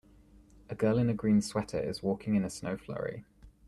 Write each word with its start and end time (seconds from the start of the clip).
A 0.67 0.73
girl 0.73 0.97
in 0.97 1.11
a 1.11 1.13
green 1.13 1.43
sweater 1.43 1.79
is 1.79 2.01
walking 2.01 2.33
in 2.33 2.43
a 2.43 2.49
snow 2.49 2.75
flurry. 2.75 3.23